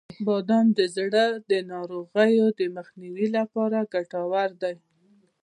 [0.27, 4.75] •بادام د زړه د ناروغیو د مخنیوي لپاره ګټور دي.